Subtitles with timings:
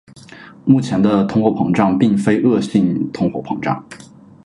[0.65, 3.87] 目前的通货膨胀并非恶性通货膨胀。